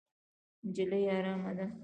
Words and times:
نجلۍ 0.67 1.03
ارامه 1.17 1.51
ده. 1.57 1.65